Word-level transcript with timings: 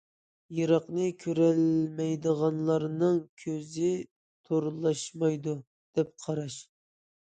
يىراقنى 0.59 1.09
كۆرەلمەيدىغانلارنىڭ 1.23 3.21
كۆزى 3.45 3.95
تورلاشمايدۇ، 4.51 5.59
دەپ 5.99 6.17
قاراش. 6.27 6.57